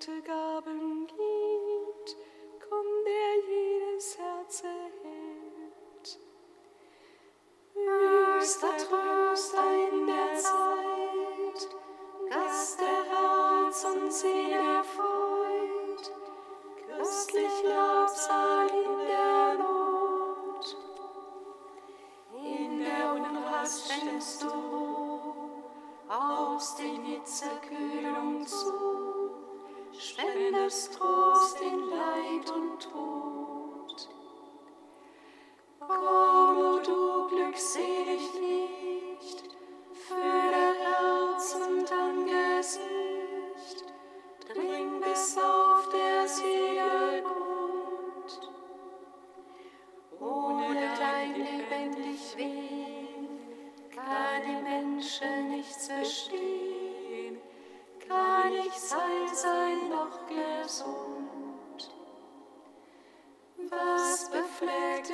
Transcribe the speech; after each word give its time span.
to 0.00 0.20
go. 0.26 0.45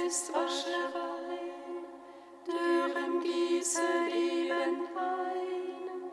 ist 0.07 0.33
Wascherein, 0.33 1.87
dürren 2.47 3.21
gieße 3.21 3.81
Leben 4.11 4.89
ein, 4.97 6.11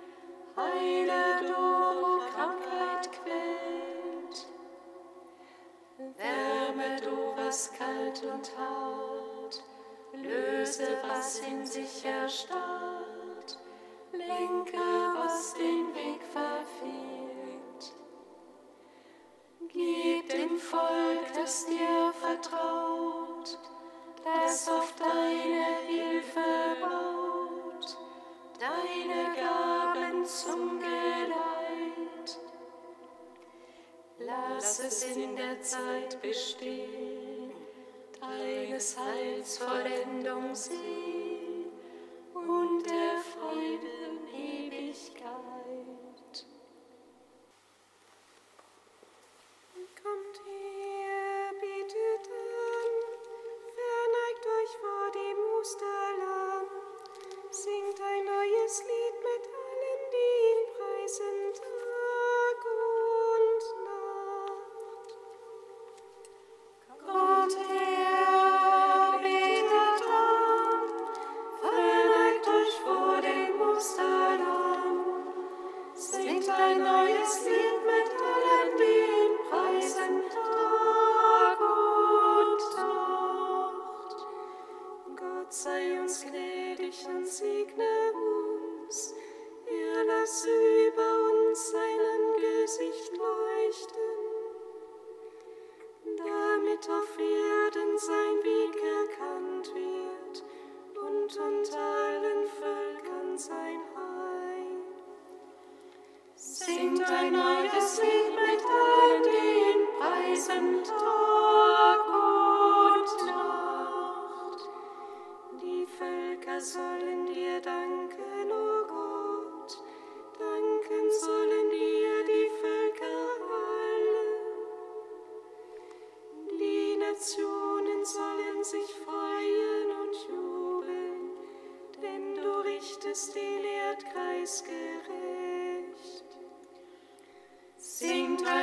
heile 0.55 1.47
du, 1.47 1.53
wo 1.53 2.19
Krankheit 2.31 3.09
quält. 3.11 4.47
Wärme 6.17 7.01
du, 7.01 7.35
was 7.35 7.73
kalt 7.73 8.23
und 8.23 8.57
hart, 8.57 9.63
löse, 10.13 10.97
was 11.07 11.39
in 11.39 11.65
sich 11.65 12.05
erstarrt, 12.05 13.57
lenke, 14.11 14.77
was 15.15 15.53
den 15.55 15.95
Weg 15.95 16.21
verfehlt. 16.31 17.93
Gib 19.67 20.29
dem 20.29 20.57
Volk, 20.57 21.33
das 21.33 21.65
dir 21.65 22.13
vertraut, 22.21 23.59
das 24.23 24.67
auf 24.69 24.93
deine 24.97 25.77
Hilfe 25.87 26.77
baut, 26.81 27.97
deine 28.59 29.35
Gaben 29.35 30.25
zum 30.25 30.79
Geleit. 30.79 32.39
Lass 34.19 34.79
es 34.79 35.03
in 35.15 35.35
der 35.35 35.61
Zeit 35.61 36.21
bestehen, 36.21 37.51
deines 38.19 38.97
Heils 38.97 39.57
Vollendung 39.57 40.53
sehen 40.53 41.71
und 42.33 42.85
der 42.85 43.19
Freude. 43.19 43.98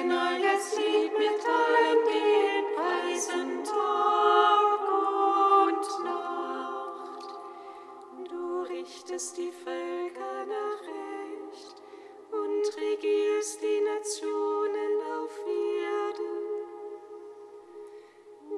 neues 0.04 0.76
Lied 0.76 1.12
mit 1.18 1.40
ein, 1.46 1.98
den 2.06 2.46
Tag 3.64 4.80
und 5.68 6.04
Nacht. 6.04 7.28
Du 8.30 8.62
richtest 8.62 9.36
die 9.36 9.50
Völker 9.50 10.46
nach 10.46 10.80
Recht 10.82 11.82
und 12.30 12.76
regierst 12.76 13.62
die 13.62 13.80
Nationen 13.80 14.92
auf 15.18 15.34
Erden. 15.84 16.36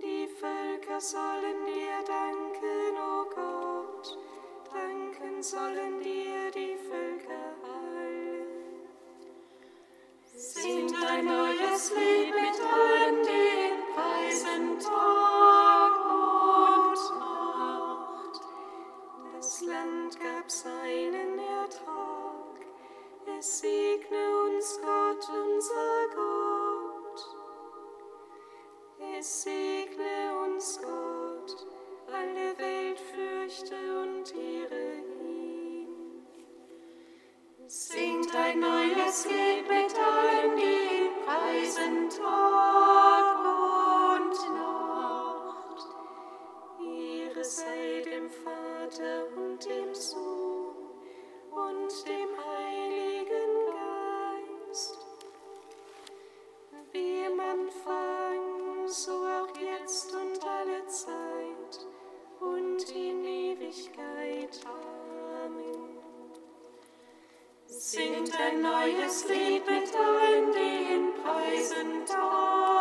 Die 0.03 0.29
Völker 0.29 1.01
sollen 1.01 1.65
dir 1.67 2.05
danken, 2.07 2.97
o 2.97 3.23
oh 3.23 3.27
Gott, 3.35 4.19
danken 4.73 5.43
sollen 5.43 5.98
singt 38.23 38.61
neues 38.61 39.27
Lied 39.27 39.69
mit 39.69 39.95
allen, 39.97 40.57
die 40.57 41.11
preisen 41.25 42.09
Tag 42.11 43.39
und 44.17 44.35
Nacht. 44.59 45.87
Ihre 46.81 47.45
sei 47.45 48.03
dem 48.05 48.29
Vater 48.31 49.27
und 49.37 49.65
dem 49.65 49.95
Sohn 49.95 50.75
und 51.51 52.09
dem 52.09 52.18
ein 68.41 68.63
neues 68.63 69.27
Lied 69.29 69.67
mit 69.67 69.93
allen, 69.95 70.53
die 70.53 70.95
ihn 70.95 71.13
preisen, 71.23 72.07
tat. 72.07 72.78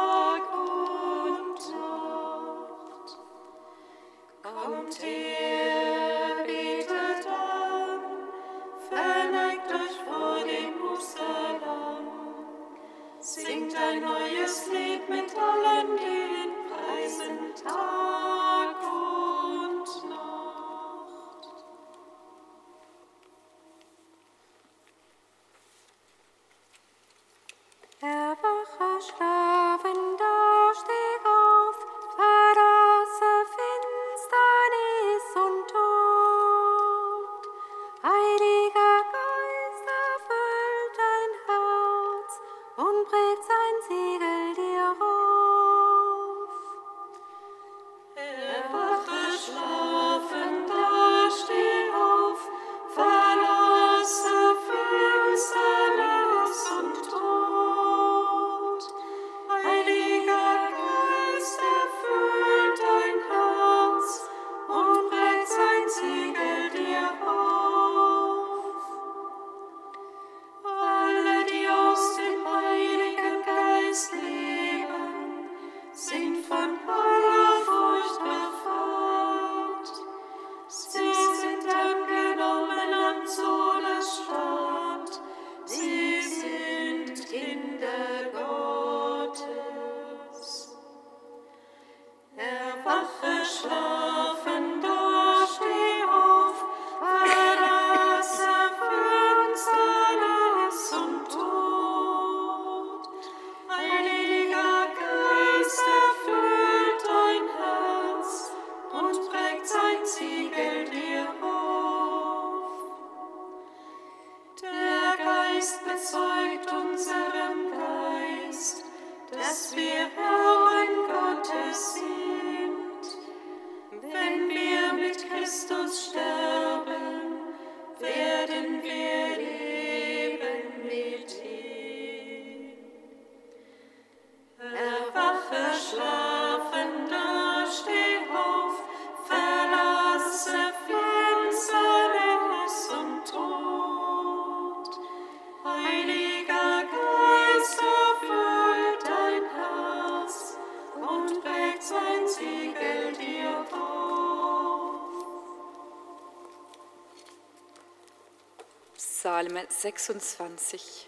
26. 159.81 161.06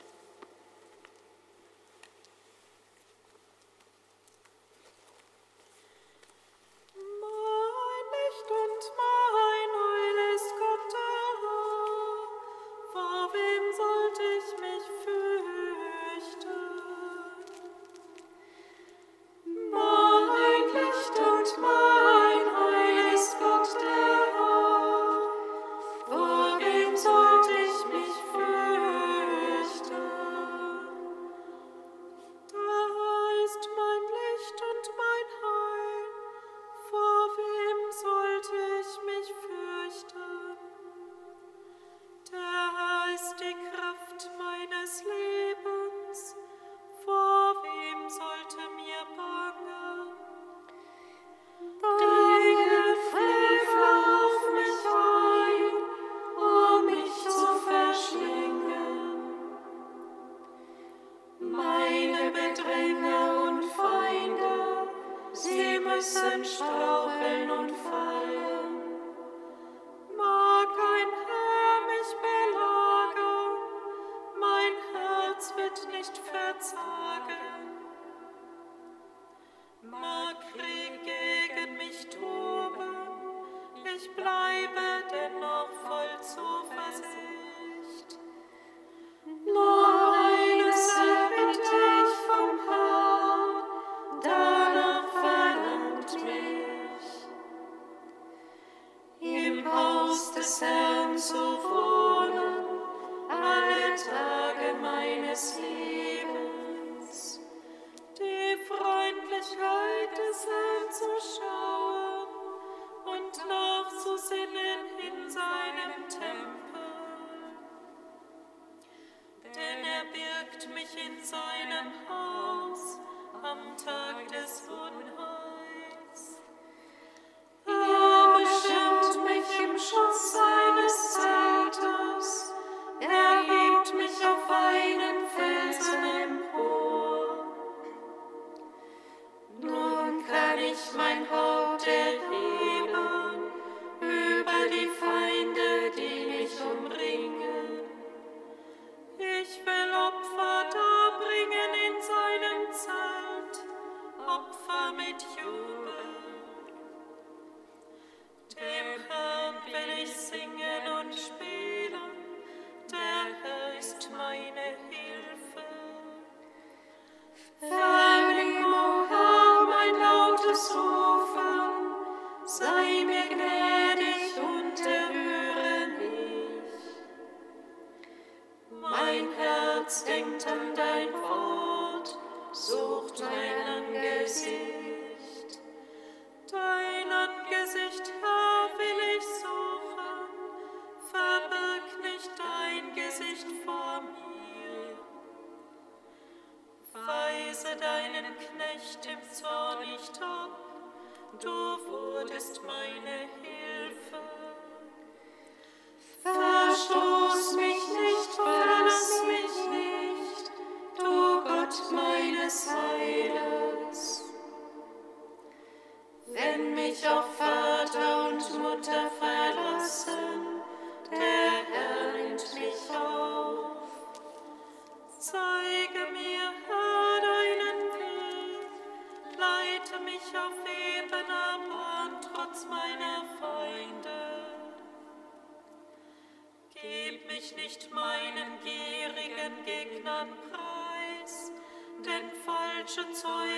mein 140.96 141.30
Haupt 141.30 141.86
erhebe. 141.88 143.29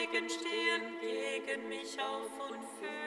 Zeugen 0.01 0.29
stehen 0.29 0.99
gegen 0.99 1.69
mich 1.69 1.95
auf 2.01 2.49
und 2.49 2.63
für 2.79 3.00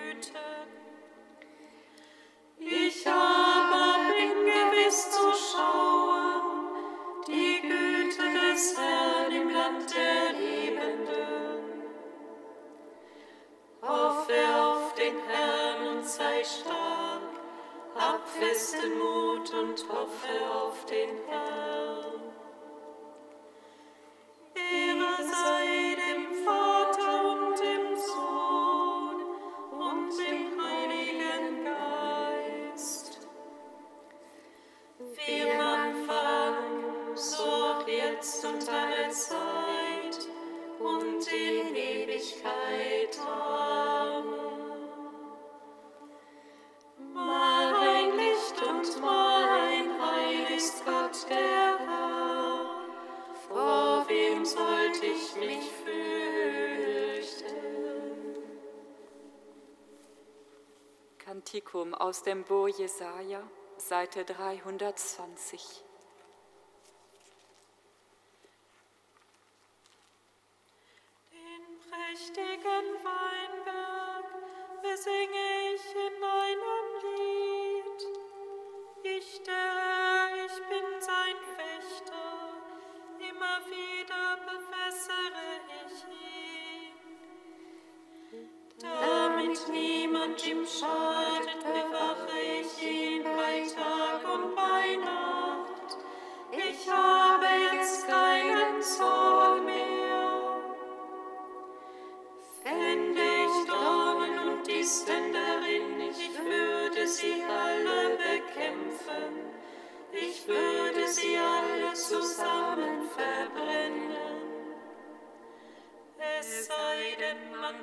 aus 62.05 62.23
dem 62.23 62.45
Buch 62.45 62.69
Jesaja, 62.69 63.43
Seite 63.79 64.27
320. 64.27 65.84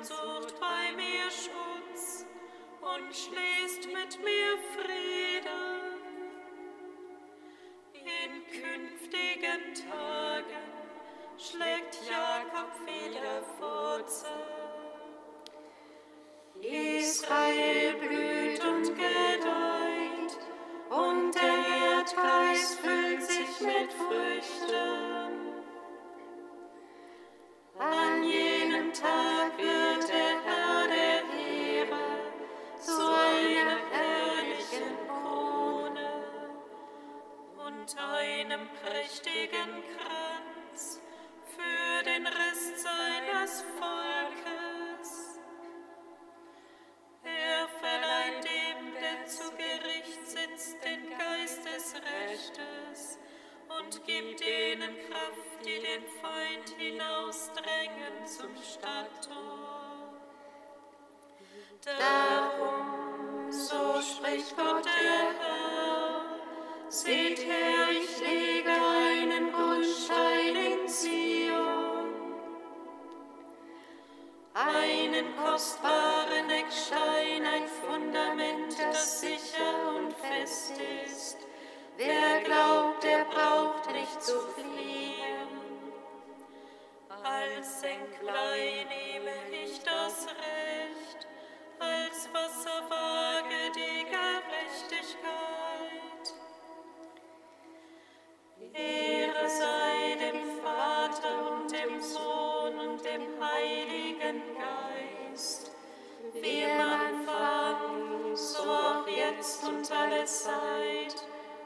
Herrnzucht 0.02 0.58
bei 0.58 0.96
mir 0.96 1.30
Schutz 1.30 2.26
und 2.80 3.14
schließt 3.14 3.86
mit 3.86 4.18
mir 4.24 4.58
Frieden 4.74 5.52
in 7.94 8.42
künftigen 8.50 9.74
Tagen. 9.74 10.11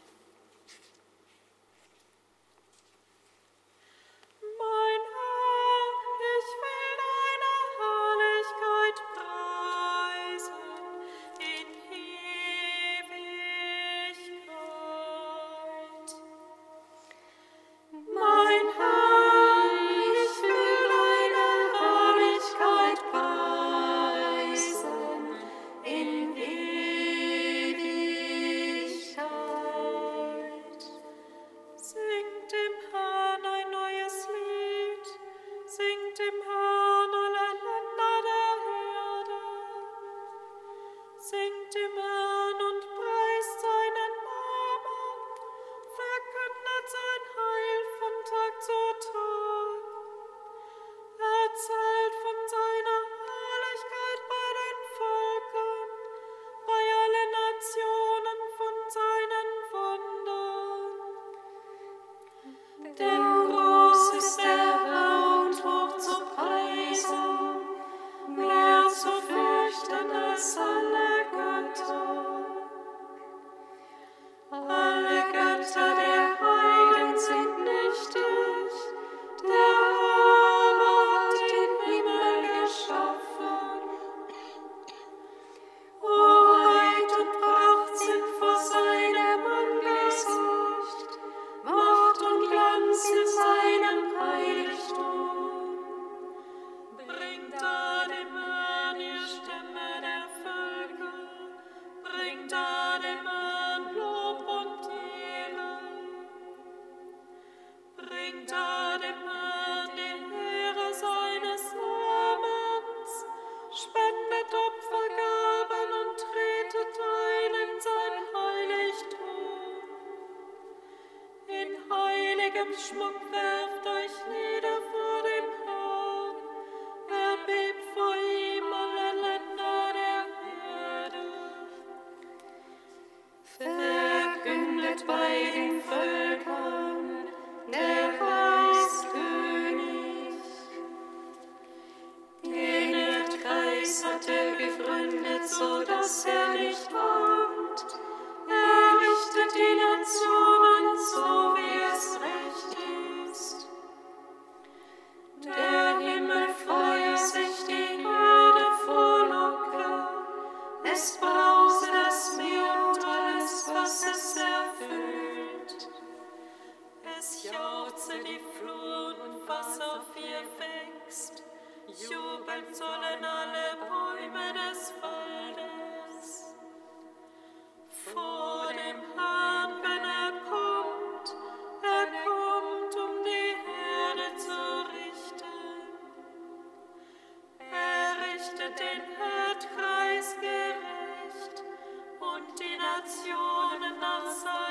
Nationen 192.94 193.98
nach 193.98 194.63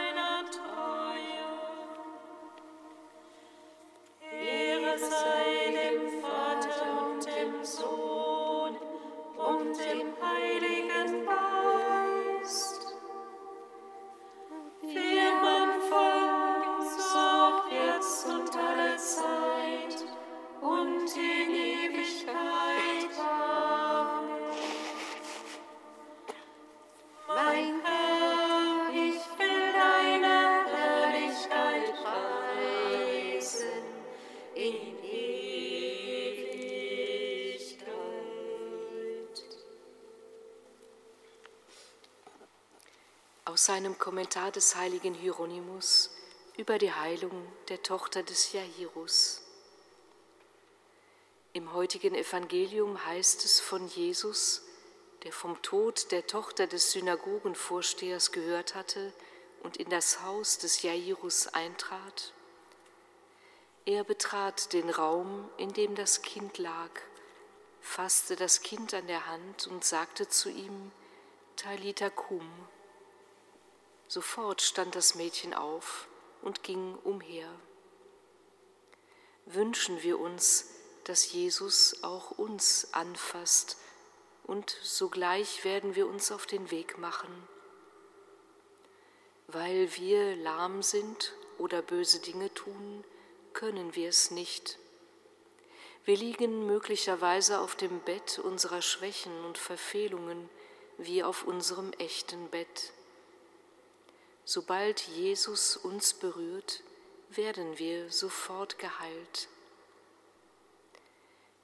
seinem 43.63 43.97
Kommentar 43.97 44.51
des 44.51 44.75
heiligen 44.75 45.13
Hieronymus 45.13 46.11
über 46.57 46.77
die 46.77 46.91
Heilung 46.91 47.47
der 47.69 47.81
Tochter 47.81 48.21
des 48.21 48.51
Jairus. 48.51 49.41
Im 51.53 51.71
heutigen 51.71 52.13
Evangelium 52.13 53.05
heißt 53.05 53.45
es 53.45 53.61
von 53.61 53.87
Jesus, 53.87 54.63
der 55.23 55.31
vom 55.31 55.61
Tod 55.61 56.11
der 56.11 56.27
Tochter 56.27 56.67
des 56.67 56.91
Synagogenvorstehers 56.91 58.33
gehört 58.33 58.75
hatte 58.75 59.13
und 59.61 59.77
in 59.77 59.89
das 59.89 60.21
Haus 60.21 60.57
des 60.57 60.81
Jairus 60.81 61.47
eintrat. 61.47 62.33
Er 63.85 64.03
betrat 64.03 64.73
den 64.73 64.89
Raum, 64.89 65.49
in 65.57 65.71
dem 65.71 65.95
das 65.95 66.21
Kind 66.21 66.57
lag, 66.57 66.91
fasste 67.79 68.35
das 68.35 68.61
Kind 68.61 68.93
an 68.93 69.07
der 69.07 69.27
Hand 69.27 69.67
und 69.67 69.85
sagte 69.85 70.27
zu 70.27 70.49
ihm, 70.49 70.91
Talita 71.55 72.09
cum. 72.09 72.49
Sofort 74.07 74.61
stand 74.61 74.95
das 74.95 75.15
Mädchen 75.15 75.53
auf 75.53 76.07
und 76.41 76.63
ging 76.63 76.95
umher. 77.03 77.49
Wünschen 79.45 80.03
wir 80.03 80.19
uns, 80.19 80.69
dass 81.03 81.31
Jesus 81.31 82.03
auch 82.03 82.31
uns 82.31 82.93
anfasst 82.93 83.77
und 84.43 84.77
sogleich 84.81 85.63
werden 85.63 85.95
wir 85.95 86.07
uns 86.07 86.31
auf 86.31 86.45
den 86.45 86.71
Weg 86.71 86.97
machen. 86.97 87.47
Weil 89.47 89.95
wir 89.95 90.35
lahm 90.35 90.81
sind 90.81 91.33
oder 91.57 91.81
böse 91.81 92.19
Dinge 92.19 92.53
tun, 92.53 93.03
können 93.53 93.95
wir 93.95 94.09
es 94.09 94.31
nicht. 94.31 94.79
Wir 96.05 96.17
liegen 96.17 96.65
möglicherweise 96.65 97.59
auf 97.59 97.75
dem 97.75 97.99
Bett 98.01 98.39
unserer 98.39 98.81
Schwächen 98.81 99.45
und 99.45 99.57
Verfehlungen 99.57 100.49
wie 100.97 101.23
auf 101.23 101.43
unserem 101.43 101.93
echten 101.93 102.49
Bett. 102.49 102.91
Sobald 104.45 104.99
Jesus 105.01 105.77
uns 105.77 106.13
berührt, 106.13 106.83
werden 107.29 107.79
wir 107.79 108.11
sofort 108.11 108.77
geheilt. 108.77 109.47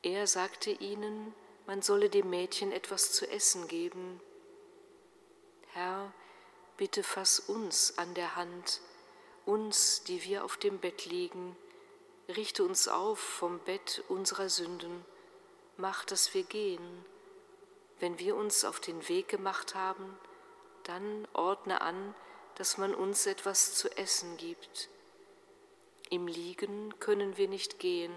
Er 0.01 0.27
sagte 0.27 0.71
ihnen, 0.71 1.33
man 1.67 1.81
solle 1.81 2.09
dem 2.09 2.29
Mädchen 2.29 2.71
etwas 2.71 3.11
zu 3.11 3.29
essen 3.29 3.67
geben. 3.67 4.21
Herr, 5.73 6.13
bitte 6.77 7.03
fass 7.03 7.39
uns 7.39 7.97
an 7.97 8.13
der 8.13 8.37
Hand, 8.37 8.79
uns, 9.45 10.03
die 10.03 10.23
wir 10.23 10.45
auf 10.45 10.55
dem 10.55 10.79
Bett 10.79 11.05
liegen, 11.05 11.57
richte 12.29 12.63
uns 12.63 12.87
auf 12.87 13.19
vom 13.19 13.59
Bett 13.59 14.03
unserer 14.07 14.47
Sünden, 14.47 15.05
mach, 15.75 16.05
dass 16.05 16.33
wir 16.33 16.43
gehen. 16.43 17.05
Wenn 17.99 18.19
wir 18.19 18.37
uns 18.37 18.63
auf 18.63 18.79
den 18.79 19.09
Weg 19.09 19.27
gemacht 19.27 19.75
haben, 19.75 20.17
dann 20.83 21.27
ordne 21.33 21.81
an, 21.81 22.15
dass 22.59 22.77
man 22.77 22.93
uns 22.93 23.25
etwas 23.25 23.73
zu 23.73 23.89
essen 23.97 24.35
gibt. 24.35 24.89
Im 26.09 26.27
Liegen 26.27 26.93
können 26.99 27.37
wir 27.37 27.47
nicht 27.47 27.79
gehen, 27.79 28.11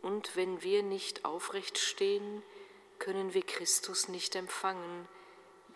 und 0.00 0.34
wenn 0.34 0.62
wir 0.62 0.82
nicht 0.82 1.26
aufrecht 1.26 1.76
stehen, 1.76 2.42
können 2.98 3.34
wir 3.34 3.42
Christus 3.42 4.08
nicht 4.08 4.34
empfangen, 4.34 5.06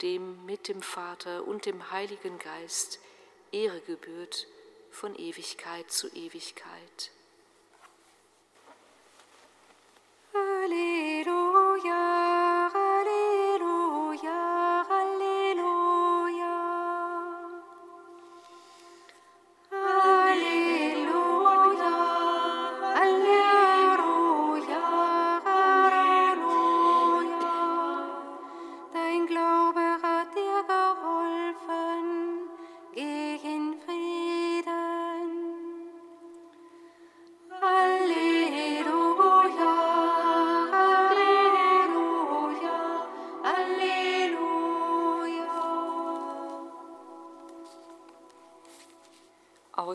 dem 0.01 0.47
mit 0.47 0.68
dem 0.68 0.81
Vater 0.81 1.47
und 1.47 1.66
dem 1.66 1.90
Heiligen 1.90 2.38
Geist 2.38 3.01
Ehre 3.53 3.83
gebührt 3.83 4.47
von 4.90 5.14
Ewigkeit 5.14 5.90
zu 5.90 6.09
Ewigkeit. 6.09 7.11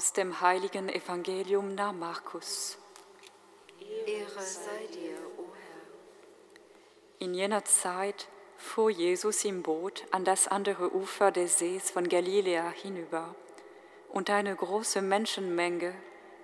Aus 0.10 0.14
dem 0.14 0.42
heiligen 0.42 0.90
Evangelium 0.90 1.76
nach 1.76 1.94
Markus. 1.94 2.80
Ehre 4.08 4.42
sei 4.42 4.88
dir, 4.92 5.16
o 5.38 5.44
Herr. 5.54 7.28
In 7.28 7.36
jener 7.36 7.64
Zeit 7.64 8.28
fuhr 8.58 8.90
Jesus 8.90 9.46
im 9.46 9.62
Boot 9.62 10.08
an 10.10 10.26
das 10.26 10.48
andere 10.48 10.96
Ufer 10.96 11.30
des 11.30 11.60
Sees 11.60 11.92
von 11.92 12.10
Galiläa 12.10 12.72
hinüber, 12.72 13.36
und 14.12 14.32
eine 14.32 14.56
große 14.56 15.04
Menschenmenge 15.04 15.94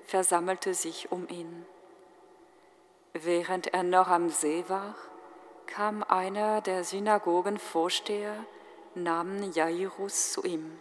versammelte 0.06 0.76
sich 0.76 1.12
um 1.12 1.28
ihn. 1.28 1.66
Während 3.14 3.74
er 3.74 3.82
noch 3.82 4.10
am 4.10 4.30
See 4.30 4.64
war, 4.68 4.94
kam 5.66 6.04
einer 6.04 6.62
der 6.62 6.84
Synagogenvorsteher 6.84 8.46
namens 8.94 9.56
Jairus 9.56 10.34
zu 10.34 10.44
ihm. 10.44 10.80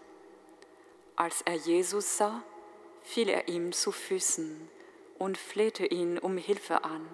Als 1.17 1.41
er 1.47 1.55
Jesus 1.55 2.19
sah, 2.19 2.43
fiel 3.05 3.29
er 3.29 3.47
ihm 3.49 3.73
zu 3.73 3.93
Füßen 3.93 4.69
und 5.19 5.39
flehte 5.39 5.87
ihn 5.87 6.19
um 6.19 6.37
Hilfe 6.37 6.83
an. 6.83 7.07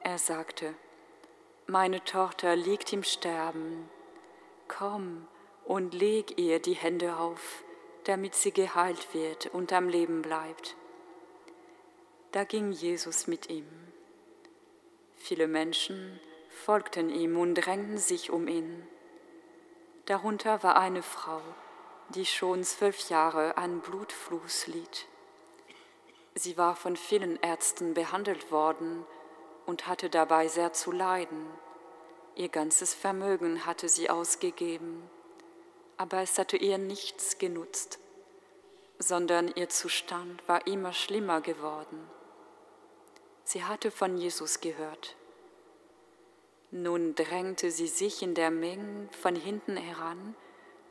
Er 0.00 0.18
sagte, 0.18 0.74
meine 1.66 2.04
Tochter 2.04 2.56
liegt 2.56 2.92
im 2.92 3.04
Sterben, 3.04 3.88
komm 4.66 5.26
und 5.64 5.94
leg 5.94 6.38
ihr 6.38 6.60
die 6.60 6.74
Hände 6.74 7.16
auf, 7.16 7.62
damit 8.04 8.34
sie 8.34 8.52
geheilt 8.52 9.14
wird 9.14 9.46
und 9.46 9.72
am 9.72 9.88
Leben 9.88 10.22
bleibt. 10.22 10.76
Da 12.32 12.44
ging 12.44 12.72
Jesus 12.72 13.26
mit 13.26 13.48
ihm. 13.48 13.66
Viele 15.16 15.46
Menschen 15.46 16.20
folgten 16.48 17.10
ihm 17.10 17.38
und 17.38 17.54
drängten 17.54 17.98
sich 17.98 18.30
um 18.30 18.48
ihn. 18.48 18.86
Darunter 20.06 20.62
war 20.62 20.78
eine 20.78 21.02
Frau, 21.02 21.42
die 22.10 22.24
schon 22.24 22.64
zwölf 22.64 23.10
Jahre 23.10 23.56
an 23.56 23.80
Blutfluss 23.80 24.66
litt. 24.66 25.06
Sie 26.34 26.56
war 26.56 26.74
von 26.74 26.96
vielen 26.96 27.40
Ärzten 27.42 27.94
behandelt 27.94 28.50
worden 28.50 29.04
und 29.66 29.86
hatte 29.86 30.08
dabei 30.08 30.48
sehr 30.48 30.72
zu 30.72 30.90
leiden. 30.92 31.46
Ihr 32.34 32.48
ganzes 32.48 32.94
Vermögen 32.94 33.66
hatte 33.66 33.88
sie 33.88 34.08
ausgegeben, 34.08 35.02
aber 35.96 36.22
es 36.22 36.38
hatte 36.38 36.56
ihr 36.56 36.78
nichts 36.78 37.38
genutzt, 37.38 37.98
sondern 38.98 39.48
ihr 39.54 39.68
Zustand 39.68 40.46
war 40.48 40.66
immer 40.66 40.92
schlimmer 40.92 41.40
geworden. 41.40 42.08
Sie 43.44 43.64
hatte 43.64 43.90
von 43.90 44.16
Jesus 44.16 44.60
gehört. 44.60 45.16
Nun 46.70 47.14
drängte 47.14 47.70
sie 47.70 47.88
sich 47.88 48.22
in 48.22 48.34
der 48.34 48.50
Menge 48.50 49.08
von 49.20 49.34
hinten 49.34 49.76
heran 49.76 50.34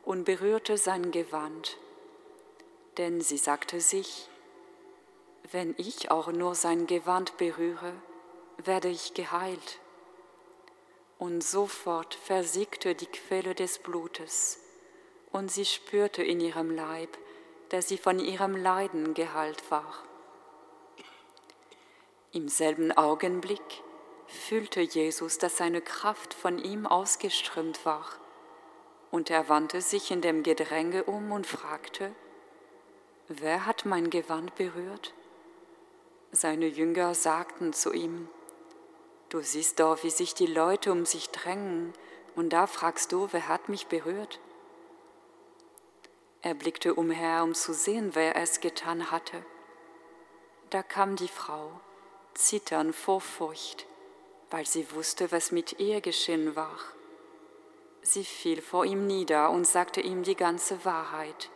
und 0.08 0.24
berührte 0.24 0.78
sein 0.78 1.12
Gewand, 1.12 1.78
denn 2.96 3.20
sie 3.20 3.38
sagte 3.38 3.82
sich, 3.82 4.30
wenn 5.52 5.76
ich 5.78 6.10
auch 6.12 6.32
nur 6.32 6.56
sein 6.56 6.88
Gewand 6.88 7.36
berühre, 7.36 7.92
werde 8.56 8.88
ich 8.88 9.16
geheilt. 9.16 9.80
Und 11.20 11.44
sofort 11.44 12.16
versiegte 12.16 12.96
die 12.96 13.08
Quelle 13.08 13.54
des 13.54 13.80
Blutes, 13.80 14.60
und 15.34 15.52
sie 15.52 15.66
spürte 15.66 16.24
in 16.24 16.40
ihrem 16.40 16.72
Leib, 16.72 17.18
dass 17.68 17.90
sie 17.90 17.98
von 17.98 18.20
ihrem 18.20 18.56
Leiden 18.56 19.14
geheilt 19.14 19.70
war. 19.70 19.94
Im 22.32 22.48
selben 22.48 22.94
Augenblick 22.94 23.84
fühlte 24.26 24.80
Jesus, 24.80 25.38
dass 25.38 25.58
seine 25.58 25.82
Kraft 25.82 26.34
von 26.34 26.60
ihm 26.60 26.88
ausgeströmt 26.88 27.86
war 27.86 28.06
und 29.12 29.30
er 29.30 29.50
wandte 29.50 29.82
sich 29.82 30.12
in 30.12 30.22
dem 30.22 30.44
Gedränge 30.44 31.04
um 31.04 31.32
und 31.32 31.48
fragte, 31.48 32.14
wer 33.28 33.66
hat 33.66 33.86
mein 33.86 34.10
Gewand 34.10 34.56
berührt? 34.56 35.14
Seine 36.32 36.68
Jünger 36.68 37.16
sagten 37.16 37.74
zu 37.74 37.94
ihm, 37.94 38.28
du 39.30 39.42
siehst 39.42 39.80
doch, 39.80 40.04
wie 40.04 40.10
sich 40.10 40.34
die 40.34 40.46
Leute 40.46 40.92
um 40.92 41.06
sich 41.06 41.30
drängen, 41.30 41.94
und 42.36 42.50
da 42.52 42.68
fragst 42.68 43.12
du, 43.12 43.30
wer 43.32 43.48
hat 43.48 43.70
mich 43.70 43.88
berührt? 43.88 44.40
Er 46.42 46.54
blickte 46.54 46.94
umher, 46.94 47.44
um 47.44 47.56
zu 47.56 47.74
sehen, 47.74 48.12
wer 48.14 48.36
es 48.36 48.60
getan 48.60 49.10
hatte. 49.10 49.44
Da 50.70 50.84
kam 50.84 51.16
die 51.16 51.28
Frau, 51.28 51.72
zitternd 52.36 52.96
vor 52.96 53.22
Furcht, 53.22 53.88
weil 54.52 54.66
sie 54.66 54.92
wusste, 54.92 55.32
was 55.32 55.52
mit 55.52 55.80
ihr 55.80 56.02
geschehen 56.02 56.56
war. 56.56 56.78
Sie 58.10 58.24
fiel 58.24 58.62
vor 58.62 58.86
ihm 58.86 59.06
nieder 59.06 59.50
und 59.50 59.68
sagte 59.68 60.00
ihm 60.00 60.24
die 60.24 60.38
ganze 60.38 60.86
Wahrheit. 60.86 61.50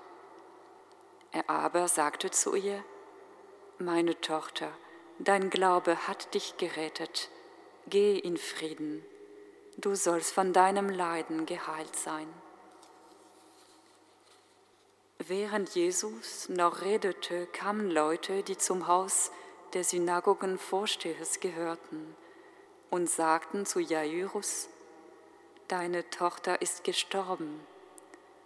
Er 1.32 1.50
aber 1.50 1.88
sagte 1.88 2.30
zu 2.30 2.56
ihr, 2.56 2.84
Meine 3.78 4.20
Tochter, 4.20 4.70
dein 5.18 5.50
Glaube 5.50 6.10
hat 6.10 6.34
dich 6.34 6.58
gerettet, 6.58 7.30
geh 7.88 8.20
in 8.20 8.36
Frieden, 8.36 9.02
du 9.78 9.96
sollst 9.96 10.34
von 10.34 10.52
deinem 10.52 10.90
Leiden 10.90 11.46
geheilt 11.46 11.96
sein. 11.96 12.28
Während 15.20 15.70
Jesus 15.70 16.50
noch 16.50 16.82
redete, 16.82 17.46
kamen 17.54 17.90
Leute, 17.90 18.44
die 18.44 18.58
zum 18.58 18.88
Haus 18.88 19.32
der 19.72 19.86
Synagogenvorstehers 19.86 21.40
gehörten 21.40 22.14
und 22.90 23.10
sagten 23.10 23.66
zu 23.66 23.80
Jairus, 23.80 24.68
Deine 25.72 26.10
Tochter 26.10 26.62
ist 26.62 26.84
gestorben, 26.84 27.66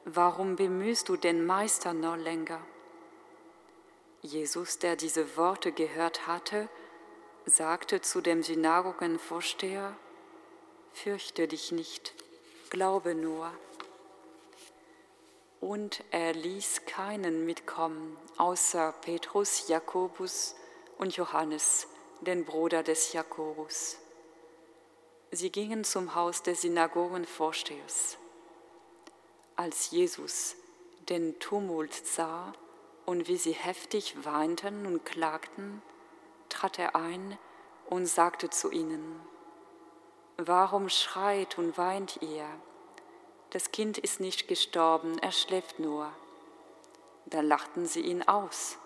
warum 0.03 0.57
bemühst 0.57 1.09
du 1.09 1.17
den 1.17 1.43
Meister 1.43 1.91
noch 1.91 2.17
länger? 2.17 2.61
Jesus, 4.21 4.77
der 4.77 4.95
diese 4.95 5.35
Worte 5.35 5.71
gehört 5.71 6.27
hatte, 6.27 6.69
sagte 7.47 7.99
zu 8.01 8.21
dem 8.21 8.43
Synagogenvorsteher, 8.43 9.95
Fürchte 10.93 11.47
dich 11.47 11.71
nicht, 11.71 12.13
glaube 12.69 13.15
nur. 13.15 13.51
Und 15.61 16.03
er 16.11 16.31
ließ 16.33 16.85
keinen 16.85 17.43
mitkommen, 17.43 18.15
außer 18.37 18.93
Petrus, 19.01 19.67
Jakobus 19.67 20.55
und 20.99 21.17
Johannes, 21.17 21.87
den 22.21 22.45
Bruder 22.45 22.83
des 22.83 23.13
Jakobus. 23.13 23.97
Sie 25.35 25.51
gingen 25.51 25.83
zum 25.83 26.15
Haus 26.15 26.43
des 26.43 26.61
Synagogenvorstehers. 26.61 28.17
Als 29.57 29.91
Jesus 29.91 30.55
den 31.09 31.37
Tumult 31.39 31.93
sah 31.93 32.53
und 33.05 33.27
wie 33.27 33.35
sie 33.35 33.51
heftig 33.51 34.23
weinten 34.23 34.85
und 34.85 35.03
klagten, 35.03 35.81
trat 36.47 36.79
er 36.79 36.95
ein 36.95 37.37
und 37.89 38.05
sagte 38.05 38.49
zu 38.49 38.71
ihnen, 38.71 39.19
Warum 40.37 40.87
schreit 40.87 41.57
und 41.57 41.77
weint 41.77 42.21
ihr? 42.21 42.47
Das 43.49 43.71
Kind 43.71 43.97
ist 43.97 44.21
nicht 44.21 44.47
gestorben, 44.47 45.19
er 45.19 45.33
schläft 45.33 45.79
nur. 45.79 46.13
Da 47.25 47.41
lachten 47.41 47.87
sie 47.87 48.01
ihn 48.01 48.23
aus. 48.23 48.77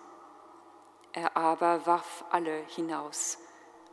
Er 1.12 1.36
aber 1.36 1.86
warf 1.86 2.24
alle 2.30 2.64
hinaus 2.66 3.38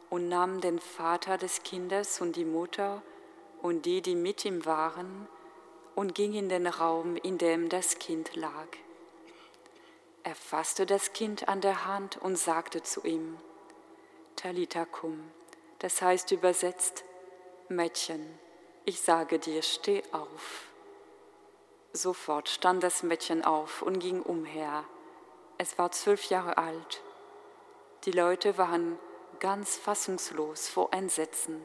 und 0.09 0.29
nahm 0.29 0.61
den 0.61 0.79
Vater 0.79 1.37
des 1.37 1.63
Kindes 1.63 2.21
und 2.21 2.35
die 2.35 2.45
Mutter 2.45 3.01
und 3.61 3.85
die, 3.85 4.01
die 4.01 4.15
mit 4.15 4.45
ihm 4.45 4.65
waren, 4.65 5.27
und 5.95 6.13
ging 6.13 6.33
in 6.33 6.47
den 6.47 6.67
Raum, 6.67 7.15
in 7.15 7.39
dem 7.39 7.69
das 7.69 7.97
Kind 7.97 8.35
lag. 8.35 8.67
Er 10.23 10.35
fasste 10.35 10.85
das 10.85 11.13
Kind 11.13 11.47
an 11.47 11.61
der 11.61 11.85
Hand 11.85 12.17
und 12.17 12.37
sagte 12.37 12.83
zu 12.83 13.03
ihm, 13.03 13.37
Talita 14.35 14.85
cum, 14.85 15.31
das 15.79 16.01
heißt 16.01 16.31
übersetzt, 16.31 17.03
Mädchen, 17.69 18.37
ich 18.85 19.01
sage 19.01 19.39
dir, 19.39 19.63
steh 19.63 20.03
auf. 20.11 20.67
Sofort 21.93 22.47
stand 22.47 22.83
das 22.83 23.01
Mädchen 23.01 23.43
auf 23.43 23.81
und 23.81 23.99
ging 23.99 24.21
umher. 24.21 24.83
Es 25.57 25.79
war 25.79 25.91
zwölf 25.91 26.25
Jahre 26.25 26.57
alt. 26.57 27.01
Die 28.05 28.11
Leute 28.11 28.59
waren 28.59 28.99
ganz 29.39 29.77
fassungslos 29.77 30.69
vor 30.69 30.93
Entsetzen. 30.93 31.61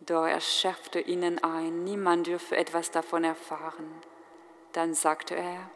Doch 0.00 0.26
er 0.26 0.40
schärfte 0.40 1.00
ihnen 1.00 1.42
ein, 1.42 1.84
niemand 1.84 2.26
dürfe 2.26 2.56
etwas 2.56 2.90
davon 2.90 3.24
erfahren. 3.24 4.02
Dann 4.72 4.94
sagte 4.94 5.34
er, 5.34 5.70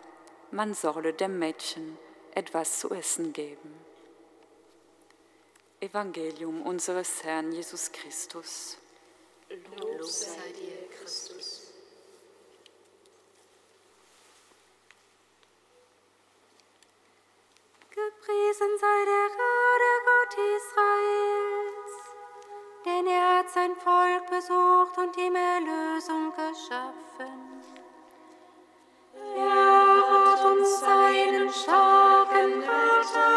man 0.50 0.74
solle 0.74 1.12
dem 1.12 1.38
Mädchen 1.38 1.98
etwas 2.34 2.78
zu 2.78 2.90
essen 2.90 3.32
geben. 3.32 3.74
Evangelium 5.80 6.62
unseres 6.62 7.22
Herrn 7.22 7.52
Jesus 7.52 7.92
Christus. 7.92 8.78
Lob 9.48 10.02
sei 10.04 10.52
dir, 10.52 10.88
Christus. 10.98 11.72
Gepriesen 17.90 18.78
sei 18.78 19.04
der 19.04 19.28
Herr, 19.36 19.67
Israels, 20.56 21.94
denn 22.84 23.06
er 23.06 23.38
hat 23.38 23.50
sein 23.50 23.74
Volk 23.76 24.26
besucht 24.30 24.96
und 24.98 25.16
ihm 25.16 25.34
Erlösung 25.34 26.32
geschaffen. 26.32 27.62
Er 29.36 30.02
hat 30.10 30.44
uns 30.44 30.80
seinen 30.80 31.50
starken 31.50 32.62
Retter 32.62 33.32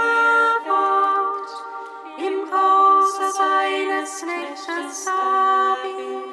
erwartet, 0.66 1.52
im 2.18 2.52
Hause 2.52 3.32
seines 3.32 4.22
Knechtes 4.22 5.06
David. 5.06 6.32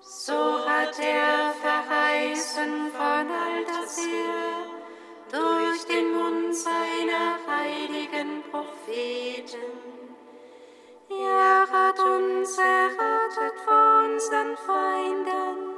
So 0.00 0.58
hat 0.66 0.98
er 1.00 1.52
verheißen 1.60 2.92
von 2.92 3.28
her, 3.28 3.64
durch 3.66 3.96
den 3.96 4.26
Mund 4.26 4.61
seiner 6.62 7.38
heiligen 7.46 8.42
Propheten. 8.50 9.72
Er 11.10 11.66
hat 11.70 11.98
uns 11.98 12.56
errettet 12.58 13.60
vor 13.64 14.04
unseren 14.04 14.56
Feinden 14.56 15.74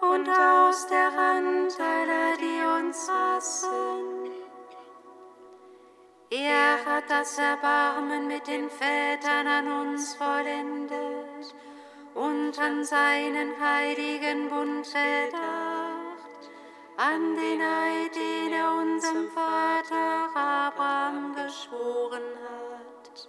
und 0.00 0.28
aus 0.28 0.86
der 0.86 1.12
Hand 1.12 1.78
aller, 1.80 2.36
die 2.38 2.86
uns 2.86 3.10
hassen. 3.10 4.30
Er 6.30 6.84
hat 6.86 7.10
das 7.10 7.38
Erbarmen 7.38 8.26
mit 8.26 8.46
den 8.46 8.70
Vätern 8.70 9.46
an 9.46 9.66
uns 9.82 10.14
vollendet 10.14 11.54
und 12.14 12.58
an 12.58 12.84
seinen 12.84 13.60
heiligen 13.60 14.48
Bund 14.48 14.86
gedacht, 14.86 15.71
an 17.02 17.34
den 17.34 17.60
Eid, 17.60 18.14
den 18.14 18.52
er 18.52 18.74
unserem 18.74 19.28
Vater 19.30 20.30
Abraham 20.36 21.34
geschworen 21.34 22.22
hat. 22.44 23.28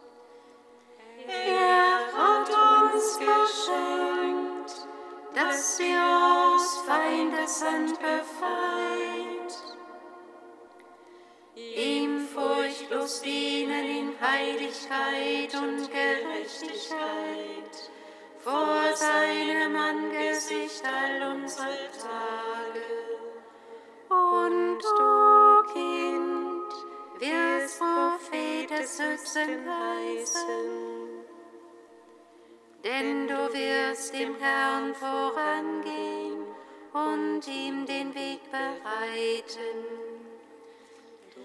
Er 1.28 1.98
hat 2.16 2.50
uns 2.94 3.18
geschenkt, 3.18 4.88
dass 5.34 5.80
wir 5.80 6.00
aus 6.00 6.84
Feindeshand 6.86 8.00
befreit, 8.00 9.54
ihm 11.56 12.28
furchtlos 12.28 13.22
dienen 13.24 13.86
in 13.86 14.14
Heiligkeit 14.22 15.56
und 15.56 15.90
Gerechtigkeit 15.90 17.76
vor 18.38 18.96
seinem 18.96 19.76
Angesicht 19.76 20.84
all 20.86 21.32
unsere 21.32 21.90
Tage. 22.00 23.03
Und 24.14 24.80
du, 24.82 25.74
Kind, 25.74 26.74
wirst 27.20 27.80
Prophet 27.80 28.70
des 28.70 29.02
Höchsten 29.02 29.68
heißen, 29.68 31.26
denn 32.84 33.28
du 33.28 33.54
wirst 33.54 34.14
dem 34.14 34.36
Herrn 34.36 34.94
vorangehen 34.94 36.46
und 36.94 37.48
ihm 37.48 37.86
den 37.86 38.14
Weg 38.14 38.42
bereiten. 38.52 39.78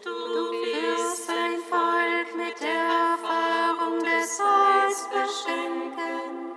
Du 0.05 0.11
wirst 0.11 1.27
sein 1.27 1.59
Volk 1.71 2.37
mit 2.37 2.61
der 2.61 2.85
Erfahrung 3.15 3.99
des 4.01 4.41
Heils 4.41 5.09
beschenken, 5.09 6.53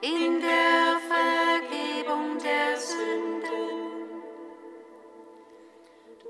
in 0.00 0.40
der 0.40 1.00
Vergebung 1.08 2.38
der 2.38 2.76
Sünden. 2.76 3.63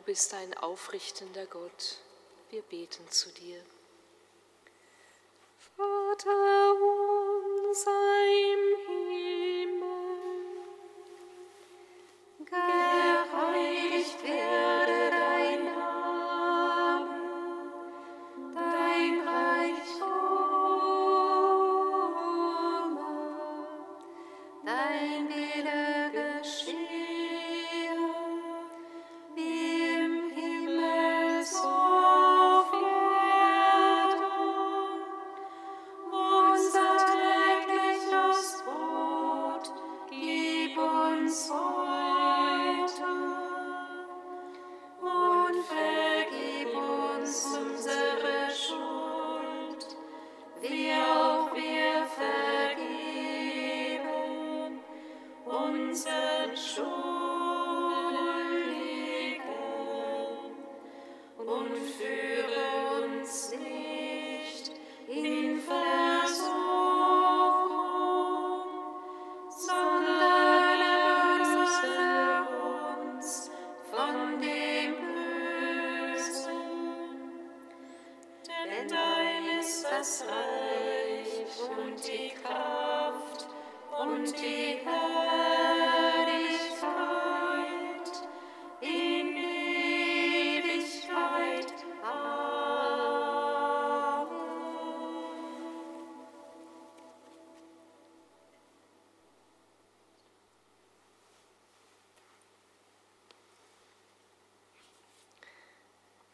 bist 0.10 0.34
ein 0.34 0.56
aufrichtender 0.56 1.46
Gott. 1.46 2.00
Wir 2.50 2.64
beten 2.64 3.08
zu 3.12 3.30
dir. 3.30 3.62
Vater 5.78 6.74
unser 7.62 8.29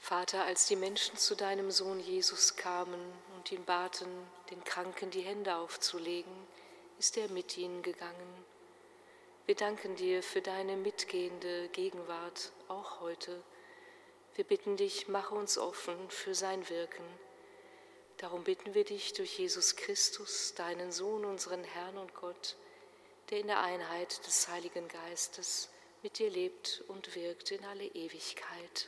Vater, 0.06 0.46
als 0.46 0.68
die 0.68 0.76
Menschen 0.76 1.18
zu 1.18 1.36
deinem 1.36 1.72
Sohn 1.72 2.00
Jesus 2.00 2.56
kamen 2.56 3.02
und 3.36 3.52
ihn 3.52 3.66
baten, 3.66 4.08
den 4.52 4.64
Kranken 4.64 5.10
die 5.10 5.24
Hände 5.24 5.56
aufzulegen, 5.56 6.32
ist 7.00 7.18
er 7.18 7.28
mit 7.30 7.58
ihnen 7.58 7.82
gegangen. 7.82 8.46
Wir 9.48 9.56
danken 9.56 9.96
dir 9.96 10.22
für 10.22 10.42
deine 10.42 10.78
mitgehende 10.78 11.70
Gegenwart, 11.70 12.52
auch 12.68 13.00
heute. 13.00 13.42
Wir 14.36 14.44
bitten 14.44 14.78
dich, 14.78 15.08
mache 15.08 15.34
uns 15.34 15.58
offen 15.58 15.98
für 16.12 16.36
sein 16.36 16.70
Wirken. 16.70 17.06
Darum 18.18 18.44
bitten 18.44 18.76
wir 18.76 18.84
dich 18.84 19.14
durch 19.14 19.40
Jesus 19.40 19.76
Christus, 19.76 20.54
deinen 20.54 20.92
Sohn, 20.92 21.26
unseren 21.26 21.64
Herrn 21.64 21.98
und 21.98 22.14
Gott, 22.14 22.58
der 23.32 23.40
in 23.40 23.48
der 23.48 23.62
Einheit 23.62 24.24
des 24.28 24.48
Heiligen 24.50 24.88
Geistes 24.88 25.70
mit 26.04 26.20
dir 26.20 26.30
lebt 26.30 26.84
und 26.90 27.16
wirkt 27.16 27.50
in 27.50 27.66
alle 27.66 27.86
Ewigkeit. 27.86 28.88